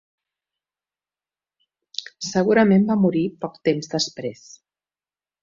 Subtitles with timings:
[2.29, 4.43] Segurament va morir poc temps després.